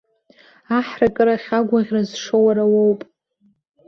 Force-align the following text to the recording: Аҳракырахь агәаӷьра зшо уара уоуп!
Аҳракырахь 0.77 1.49
агәаӷьра 1.57 2.01
зшо 2.09 2.37
уара 2.45 2.65
уоуп! 2.73 3.01